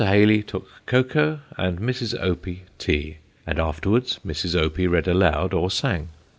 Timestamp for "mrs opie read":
4.25-5.07